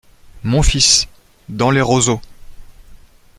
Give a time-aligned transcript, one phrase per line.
[0.43, 1.07] Mon fils…
[1.47, 2.21] dans les roseaux!